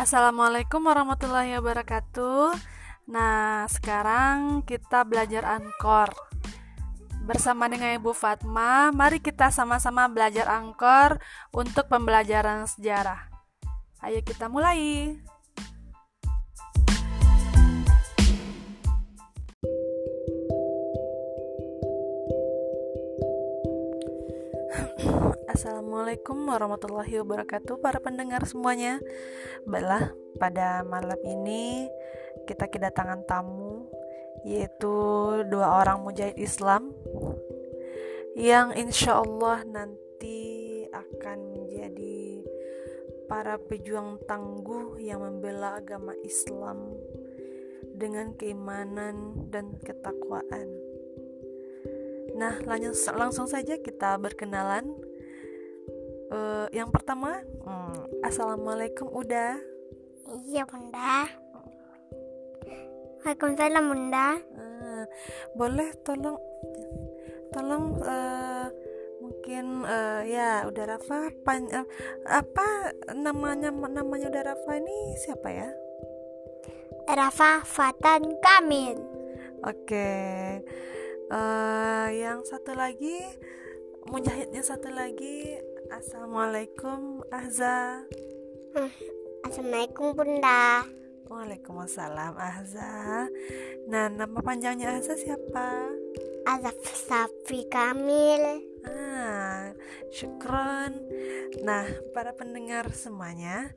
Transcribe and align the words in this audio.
Assalamualaikum 0.00 0.88
warahmatullahi 0.88 1.60
wabarakatuh. 1.60 2.56
Nah, 3.12 3.68
sekarang 3.68 4.64
kita 4.64 5.04
belajar 5.04 5.44
Angkor. 5.44 6.08
Bersama 7.28 7.68
dengan 7.68 7.92
Ibu 8.00 8.16
Fatma, 8.16 8.88
mari 8.96 9.20
kita 9.20 9.52
sama-sama 9.52 10.08
belajar 10.08 10.48
Angkor 10.48 11.20
untuk 11.52 11.92
pembelajaran 11.92 12.64
sejarah. 12.64 13.28
Ayo 14.00 14.24
kita 14.24 14.48
mulai. 14.48 15.20
Assalamualaikum 25.50 26.46
warahmatullahi 26.46 27.26
wabarakatuh 27.26 27.82
para 27.82 27.98
pendengar 27.98 28.38
semuanya. 28.46 29.02
Baiklah 29.66 30.14
pada 30.38 30.86
malam 30.86 31.18
ini 31.26 31.90
kita 32.46 32.70
kedatangan 32.70 33.26
tamu 33.26 33.90
Yaitu 34.46 34.94
dua 35.50 35.82
orang 35.82 36.06
mujahid 36.06 36.38
Islam 36.38 36.94
Yang 38.38 38.78
insya 38.78 39.18
Allah 39.26 39.66
nanti 39.66 40.86
akan 40.86 41.38
menjadi 41.58 42.46
para 43.26 43.58
pejuang 43.58 44.22
tangguh 44.30 45.02
yang 45.02 45.18
membela 45.18 45.82
agama 45.82 46.14
Islam 46.22 46.94
Dengan 47.90 48.38
keimanan 48.38 49.50
dan 49.50 49.74
ketakwaan. 49.82 50.70
Nah, 52.38 52.54
langsung 53.18 53.50
saja 53.50 53.74
kita 53.82 54.14
berkenalan 54.14 55.09
uh, 56.30 56.66
yang 56.72 56.88
pertama 56.94 57.42
hmm, 57.42 58.24
assalamualaikum 58.24 59.10
udah 59.10 59.58
iya 60.46 60.62
bunda. 60.64 61.26
Waalaikumsalam 63.20 63.84
bunda. 63.90 64.38
Uh, 64.56 65.04
boleh 65.58 65.90
tolong 66.06 66.38
tolong 67.50 67.98
uh, 68.00 68.70
mungkin 69.20 69.84
uh, 69.84 70.22
ya 70.24 70.64
udah 70.64 70.96
Rafa 70.96 71.28
pan, 71.44 71.68
uh, 71.68 71.86
apa 72.24 72.96
namanya 73.12 73.68
namanya 73.74 74.32
udah 74.32 74.42
Rafa 74.54 74.72
ini 74.80 75.18
siapa 75.20 75.48
ya? 75.52 75.68
Rafa 77.10 77.66
Fatan 77.66 78.38
Kamil. 78.40 78.96
Oke. 79.66 79.84
Okay. 79.84 80.46
uh, 81.28 82.08
yang 82.14 82.40
satu 82.46 82.72
lagi 82.72 83.20
mujahidnya 84.08 84.64
satu 84.64 84.88
lagi 84.88 85.60
Assalamualaikum 85.90 87.26
Ahza. 87.34 88.06
Hmm, 88.72 88.90
Assalamualaikum 89.42 90.14
Bunda. 90.14 90.86
Waalaikumsalam 91.26 92.34
Ahza. 92.38 93.26
Nah 93.90 94.06
nama 94.08 94.38
panjangnya 94.38 94.96
Ahza 94.96 95.18
siapa? 95.18 95.90
Azaf 96.46 96.78
Safi 96.86 97.66
Kamil. 97.66 98.70
Ah, 98.86 99.74
syukron. 100.14 100.94
Nah 101.66 101.84
para 102.14 102.32
pendengar 102.38 102.88
semuanya 102.94 103.74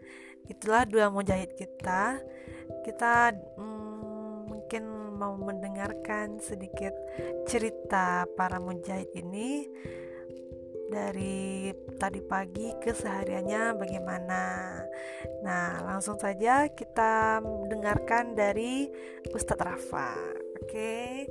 Itulah 0.51 0.83
dua 0.83 1.07
mujahid 1.07 1.55
kita. 1.55 2.19
Kita 2.83 3.31
hmm, 3.31 4.51
mungkin 4.51 4.83
mau 5.15 5.39
mendengarkan 5.39 6.43
sedikit 6.43 6.91
cerita 7.47 8.27
para 8.35 8.59
mujahid 8.59 9.07
ini 9.15 9.67
dari 10.93 11.73
tadi 11.97 12.21
pagi 12.21 12.69
kesehariannya 12.77 13.73
bagaimana. 13.81 14.41
Nah, 15.41 15.81
langsung 15.81 16.21
saja 16.21 16.69
kita 16.69 17.41
dengarkan 17.67 18.37
dari 18.37 18.87
Ustadz 19.33 19.65
Rafa. 19.65 20.13
Oke, 20.61 21.25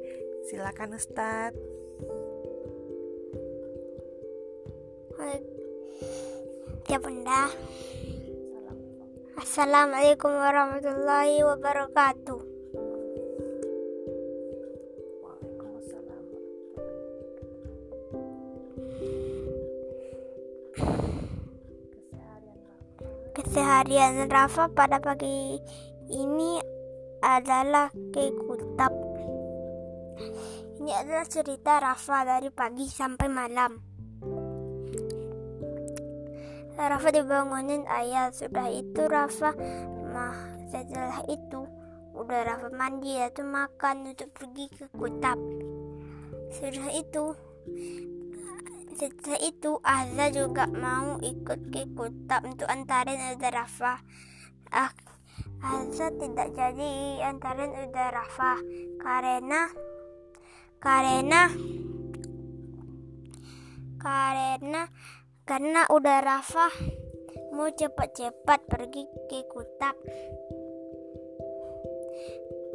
silakan 0.50 0.98
Ustadz. 0.98 1.72
Ya 6.90 6.98
bunda. 6.98 7.48
Assalamualaikum 9.38 10.28
warahmatullahi 10.28 11.40
wabarakatuh. 11.40 12.51
Keseharian 23.52 24.32
Rafa 24.32 24.72
pada 24.72 24.96
pagi 24.96 25.60
ini 26.08 26.56
adalah 27.20 27.92
ke 27.92 28.32
Kutab. 28.32 28.88
Ini 30.80 30.88
adalah 30.96 31.28
cerita 31.28 31.76
Rafa 31.76 32.24
dari 32.24 32.48
pagi 32.48 32.88
sampai 32.88 33.28
malam. 33.28 33.76
Rafa 36.80 37.12
dibangunin 37.12 37.84
ayah. 37.92 38.32
Sudah 38.32 38.72
itu 38.72 39.04
Rafa 39.04 39.52
mah 40.00 40.56
setelah 40.72 41.20
itu 41.28 41.68
udah 42.16 42.56
Rafa 42.56 42.72
mandi 42.72 43.20
tuh 43.36 43.44
makan 43.44 44.16
untuk 44.16 44.32
pergi 44.32 44.72
ke 44.72 44.88
Kutab. 44.96 45.36
Sudah 46.56 46.88
itu 46.88 47.36
setelah 48.96 49.40
itu 49.40 49.80
Azza 49.80 50.26
juga 50.32 50.64
mau 50.68 51.16
ikut 51.18 51.72
ke 51.72 51.88
kota 51.96 52.44
untuk 52.44 52.68
antarin 52.68 53.36
Uda 53.36 53.50
Rafa. 53.50 54.00
Ah, 54.72 54.92
Azza 55.62 56.10
tidak 56.16 56.52
jadi 56.52 57.22
antarin 57.24 57.72
Uda 57.72 58.12
Rafa 58.12 58.58
karena 59.00 59.70
karena 60.82 61.42
karena 64.02 64.82
karena 65.46 65.82
udah 65.86 66.18
Rafa 66.22 66.68
mau 67.54 67.70
cepat-cepat 67.70 68.66
pergi 68.66 69.04
ke 69.30 69.46
kutab 69.46 69.94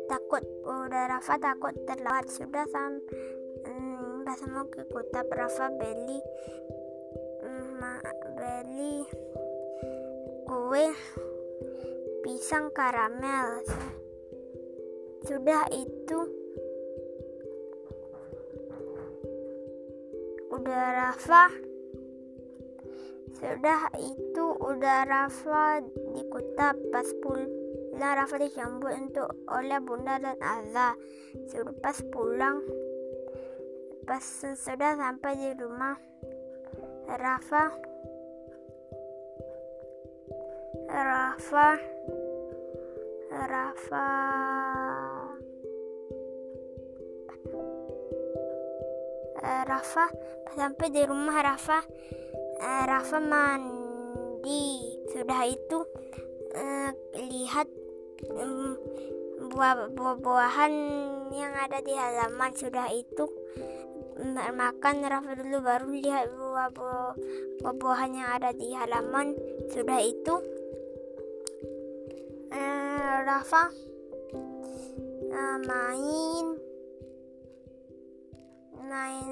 takut 0.08 0.44
udah 0.64 1.04
Rafa 1.12 1.36
takut 1.36 1.76
terlambat 1.84 2.32
sudah 2.32 2.64
sampai 2.72 3.47
pas 4.28 4.44
mau 4.52 4.68
ke 4.68 4.84
kota 4.92 5.24
Rafa 5.24 5.72
beli 5.80 6.20
ma, 7.80 7.96
beli 8.36 9.08
kue 10.44 10.92
pisang 12.28 12.68
karamel. 12.76 13.64
Sudah 15.24 15.64
itu. 15.72 16.20
Udah 20.52 20.84
Rafa 20.92 21.48
sudah 23.38 23.94
itu 24.02 24.46
udah 24.60 25.08
Rafa 25.08 25.80
di 25.86 26.26
kota 26.28 26.76
pas 26.92 27.06
pulang 27.24 27.48
Rafa 27.96 28.42
disambut 28.42 28.92
untuk 28.92 29.30
oleh 29.48 29.78
bunda 29.78 30.18
dan 30.18 30.36
Azza 30.42 30.98
sudah 31.54 31.70
pas 31.78 32.02
pulang 32.10 32.66
Pas 34.08 34.24
sudah 34.56 34.96
sampai 34.96 35.36
di 35.36 35.52
rumah, 35.60 36.00
Rafa 37.12 37.76
Rafa 40.88 41.70
Rafa. 43.28 44.08
Rafa 49.68 50.06
sampai 50.56 50.88
di 50.88 51.04
rumah 51.04 51.44
Rafa 51.44 51.84
Rafa 52.64 53.20
mandi. 53.20 54.96
Sudah 55.12 55.44
itu 55.52 55.84
uh, 56.56 56.92
lihat 57.20 57.68
um, 58.32 58.80
buah-buahan 59.52 60.74
yang 61.36 61.54
ada 61.56 61.84
di 61.84 61.94
halaman 61.94 62.52
sudah 62.56 62.88
itu 62.96 63.26
makan 64.54 65.06
Rafa 65.06 65.32
dulu 65.38 65.58
baru 65.62 65.86
lihat 65.94 66.34
buah-buahan 66.34 68.12
yang 68.18 68.30
ada 68.34 68.50
di 68.54 68.74
halaman. 68.74 69.38
Sudah 69.70 70.00
itu. 70.02 70.36
Eh, 72.50 73.16
Rafa 73.28 73.70
eh, 75.30 75.58
main. 75.66 76.46
Main 78.88 79.28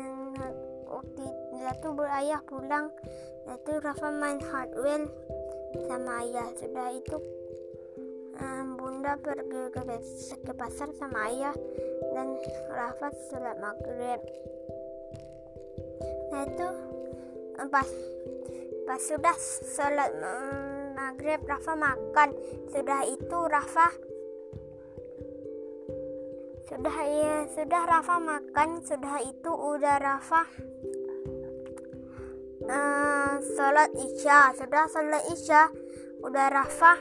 waktu 0.85 1.21
itu 1.25 1.89
ayah 2.05 2.41
pulang. 2.45 2.93
Itu 3.49 3.71
Rafa 3.81 4.09
main 4.13 4.37
hardware 4.37 5.09
sama 5.89 6.21
ayah. 6.21 6.47
Sudah 6.59 6.87
itu 6.93 7.17
um, 8.39 8.75
bunda 8.77 9.15
pergi 9.19 9.63
ke, 9.71 9.81
ke 10.43 10.53
pasar 10.53 10.91
sama 10.97 11.31
ayah 11.31 11.55
dan 12.13 12.37
Rafa 12.71 13.09
sholat 13.31 13.57
maghrib 13.59 14.21
itu 16.43 16.67
pas 17.71 17.89
pas 18.85 19.01
sudah 19.01 19.37
sholat 19.71 20.11
maghrib 20.93 21.41
Rafa 21.47 21.73
makan. 21.73 22.29
Sudah 22.69 23.01
itu 23.07 23.39
Rafa 23.47 23.87
sudah 26.65 26.97
ya 27.07 27.35
sudah 27.55 27.83
Rafa 27.87 28.15
makan. 28.19 28.69
Sudah 28.83 29.15
itu 29.23 29.51
udah 29.51 29.95
Rafa 30.01 30.41
uh, 32.67 33.33
sholat 33.55 33.89
isya. 33.95 34.51
Sudah 34.59 34.83
sholat 34.91 35.23
isya 35.31 35.61
udah 36.25 36.47
Rafa 36.51 36.93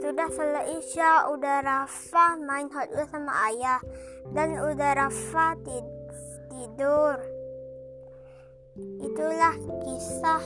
sudah 0.00 0.32
sholat 0.32 0.64
isya 0.80 1.28
udah 1.28 1.60
Rafa 1.60 2.40
main 2.40 2.66
Hot 2.72 2.88
sama 3.08 3.32
ayah. 3.52 3.80
Dan 4.30 4.60
udah 4.60 4.90
Rafa 4.96 5.56
tidur 5.64 5.99
itulah 9.00 9.56
kisah 9.80 10.44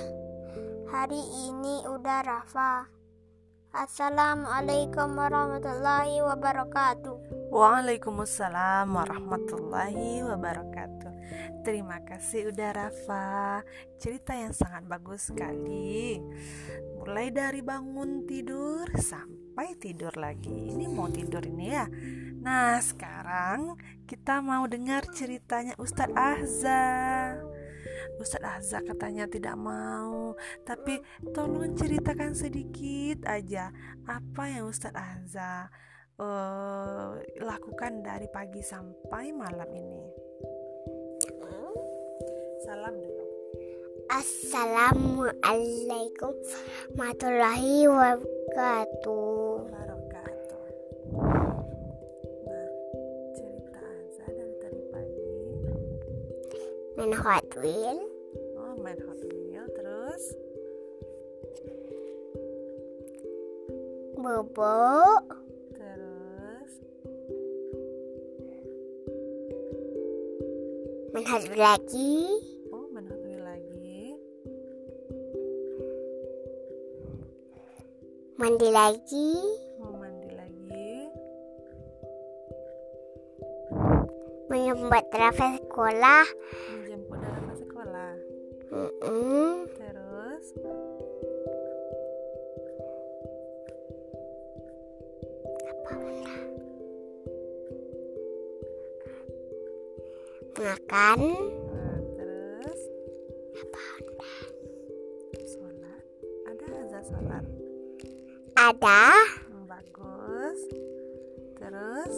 hari 0.87 1.23
ini 1.51 1.83
udah 1.91 2.23
Rafa 2.23 2.95
Assalamualaikum 3.75 5.19
warahmatullahi 5.19 6.23
wabarakatuh. 6.23 7.51
Waalaikumsalam 7.51 8.87
warahmatullahi 8.87 10.23
wabarakatuh. 10.23 11.11
Terima 11.67 11.99
kasih 12.07 12.55
udah 12.55 12.71
Rafa. 12.71 13.67
Cerita 13.99 14.39
yang 14.39 14.55
sangat 14.55 14.87
bagus 14.87 15.35
sekali. 15.35 16.23
Mulai 17.03 17.35
dari 17.35 17.67
bangun 17.67 18.23
tidur 18.31 18.87
sampai 18.95 19.75
tidur 19.75 20.15
lagi. 20.23 20.71
Ini 20.71 20.87
mau 20.87 21.11
tidur 21.11 21.43
ini 21.43 21.67
ya. 21.75 21.91
Nah, 22.44 22.76
sekarang 22.76 23.81
kita 24.05 24.44
mau 24.44 24.69
dengar 24.69 25.08
ceritanya 25.17 25.73
Ustadz 25.81 26.12
Ahza. 26.12 26.85
Ustadz 28.20 28.46
Azza 28.46 28.79
katanya 28.85 29.25
tidak 29.26 29.58
mau 29.58 30.38
tapi 30.62 31.02
tolong 31.35 31.75
ceritakan 31.75 32.31
sedikit 32.37 33.26
aja 33.26 33.75
apa 34.06 34.44
yang 34.46 34.70
Ustadz 34.70 34.94
Azza 34.94 35.67
uh, 36.23 37.19
lakukan 37.43 38.06
dari 38.06 38.31
pagi 38.31 38.62
sampai 38.62 39.35
malam 39.35 39.67
ini 39.75 40.06
salam 42.64 42.96
dulu 42.96 43.25
Assalamualaikum 44.05 46.37
warahmatullahi 46.93 47.88
Wabarakatuh. 47.88 49.94
Main 56.96 57.12
Hot 57.12 57.49
Wheel 57.58 57.99
Oh, 58.55 58.75
main 58.79 58.99
Hot 59.02 59.20
Wheel 59.26 59.67
terus? 59.75 60.23
Bobo 64.14 65.20
terus? 65.75 66.73
Main 71.12 71.26
Hot 71.26 71.44
Wheel 71.50 71.62
lagi. 71.62 72.14
Oh 72.70 72.87
main 72.94 73.06
Hot 73.11 73.23
Wheel 73.26 73.43
lagi. 73.43 74.17
mandi 78.35 78.69
lagi. 78.69 79.31
Mau 79.81 79.94
mandi 79.99 80.31
lagi. 80.37 81.08
menyembat 84.52 85.11
Rafa 85.11 85.58
sekolah. 85.58 86.23
Sekolah. 86.29 86.84
Terus? 88.85 90.47
Makan. 100.61 101.21
Nah, 101.73 101.99
terus 102.21 102.81
sholat. 105.49 106.05
Ada 106.45 106.67
azan 106.85 107.03
sholat. 107.09 107.45
ada. 108.53 109.05
Hmm, 109.49 109.65
bagus. 109.65 110.61
Terus? 111.57 112.15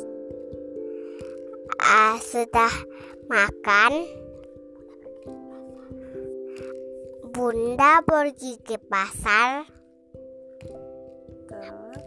Ah, 1.79 2.19
sudah 2.19 2.75
makan 3.31 4.26
Bunda 7.37 8.01
pergi 8.01 8.57
ke 8.65 8.81
pasar 8.89 9.69
terus 11.45 12.01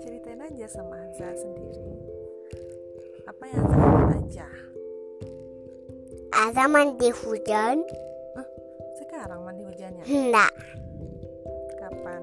ceritain 0.00 0.40
aja 0.40 0.64
sama 0.64 0.96
Azza 1.04 1.36
sendiri. 1.36 1.84
Apa 3.28 3.44
yang 3.44 3.60
Azza 3.60 3.76
ingat 3.76 4.08
aja? 4.08 4.48
Ada 6.32 6.64
mandi 6.64 7.12
hujan 7.12 7.84
Sekarang 9.04 9.44
mandi 9.44 9.60
hujannya. 9.60 10.08
Enggak 10.08 10.52
Kapan? 11.76 12.22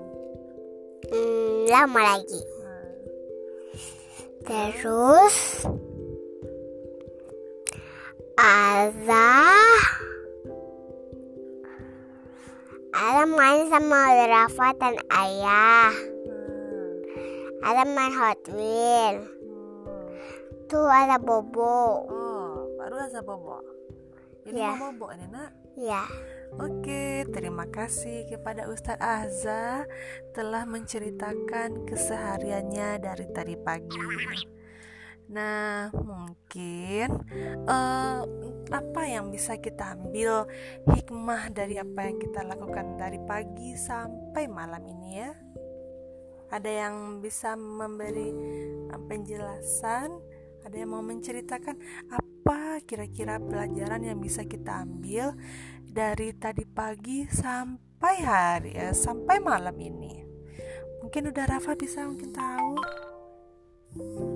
hmm, 1.13 1.69
Lama 1.69 2.01
lagi 2.09 2.41
Nah, 2.65 2.89
Terus 4.49 5.69
Ada 8.33 9.29
Ada 12.93 13.25
main 13.25 13.67
sama 13.73 14.13
Rafa 14.29 14.67
dan 14.77 14.95
ayah 15.09 15.93
nah. 15.93 16.97
Ada 17.65 17.83
main 17.89 18.13
Hot 18.13 18.41
Wheel 18.53 19.15
Hmm. 19.83 20.07
Tuh 20.69 20.87
ada 20.87 21.17
Bobo 21.17 22.05
Oh, 22.07 22.71
baru 22.79 22.95
Azza 23.03 23.19
bobo. 23.19 23.59
Ini 24.47 24.57
Ya. 24.57 24.73
bobo 24.79 25.11
ini 25.11 25.27
nak. 25.27 25.51
Ya 25.73 26.05
Oke, 26.61 27.25
terima 27.33 27.65
kasih 27.65 28.29
kepada 28.29 28.69
Ustadz 28.69 29.01
Azza 29.01 29.89
telah 30.37 30.69
menceritakan 30.69 31.89
kesehariannya 31.89 33.01
dari 33.01 33.25
tadi 33.33 33.57
pagi. 33.57 34.05
Nah, 35.31 35.87
mungkin 35.95 37.07
eh, 37.63 38.21
apa 38.73 39.01
yang 39.07 39.31
bisa 39.31 39.55
kita 39.61 39.95
ambil 39.95 40.49
hikmah 40.91 41.53
dari 41.53 41.79
apa 41.79 42.09
yang 42.09 42.17
kita 42.19 42.43
lakukan 42.43 42.99
dari 42.99 43.19
pagi 43.23 43.77
sampai 43.77 44.49
malam 44.51 44.83
ini 44.83 45.09
ya? 45.21 45.31
Ada 46.53 46.69
yang 46.69 47.23
bisa 47.23 47.55
memberi 47.55 48.29
eh, 48.91 49.01
penjelasan? 49.07 50.09
Ada 50.63 50.75
yang 50.79 50.95
mau 50.95 51.03
menceritakan 51.03 51.75
apa 52.07 52.79
kira-kira 52.87 53.39
pelajaran 53.39 54.03
yang 54.03 54.19
bisa 54.19 54.47
kita 54.47 54.83
ambil 54.87 55.35
dari 55.83 56.31
tadi 56.35 56.63
pagi 56.63 57.27
sampai 57.27 58.15
hari 58.23 58.71
ya, 58.75 58.95
sampai 58.95 59.43
malam 59.43 59.75
ini? 59.79 60.23
Mungkin 61.03 61.35
udah 61.35 61.45
Rafa 61.45 61.75
bisa 61.75 62.07
mungkin 62.07 62.31
tahu. 62.31 62.79
Coba 63.93 64.23
apa 64.23 64.32